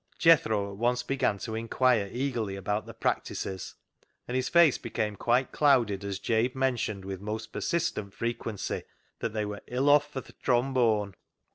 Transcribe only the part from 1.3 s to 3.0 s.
to inquire eagerly about the